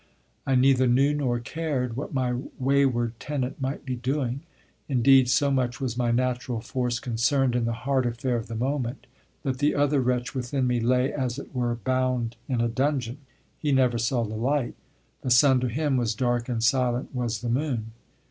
[0.47, 4.41] I neither knew nor cared what my wayward tenant might be doing;
[4.89, 9.05] indeed, so much was my natural force concerned in the heart affair of the moment
[9.43, 13.19] that the other wretch within me lay as it were bound in a dungeon.
[13.59, 14.73] He never saw the light.
[15.21, 17.91] The sun to him was dark and silent was the moon.